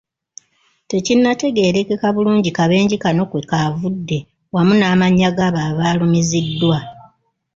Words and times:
Tekinnategeereka 0.89 2.07
bulungi 2.15 2.49
kabenje 2.57 2.95
kano 3.03 3.23
kwekavudde, 3.31 4.17
wamu 4.55 4.73
n'amannya 4.77 5.29
gaabo 5.37 5.59
abalumiziddwa. 5.69 6.77